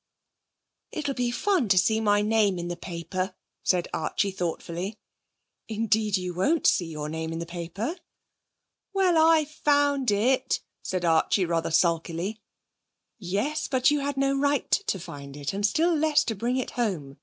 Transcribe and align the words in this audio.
'It'll 0.91 1.13
be 1.13 1.29
fun 1.29 1.69
to 1.69 1.77
see 1.77 2.01
my 2.01 2.23
name 2.23 2.57
in 2.57 2.69
the 2.69 2.75
paper,' 2.75 3.35
said 3.61 3.87
Archie 3.93 4.31
thoughtfully. 4.31 4.97
'Indeed 5.67 6.17
you 6.17 6.33
won't 6.33 6.65
see 6.65 6.87
your 6.87 7.07
name 7.07 7.31
in 7.31 7.37
the 7.37 7.45
paper.' 7.45 7.97
'Well, 8.93 9.15
I 9.15 9.45
found 9.45 10.09
it,' 10.09 10.59
said 10.81 11.05
Archie 11.05 11.45
rather 11.45 11.69
sulkily. 11.69 12.41
'Yes; 13.19 13.67
but 13.67 13.91
you 13.91 13.99
had 13.99 14.17
no 14.17 14.35
right 14.35 14.71
to 14.71 14.99
find 14.99 15.37
it, 15.37 15.53
and 15.53 15.63
still 15.63 15.93
less 15.93 16.23
to 16.23 16.33
bring 16.35 16.57
it 16.57 16.71
home. 16.71 17.19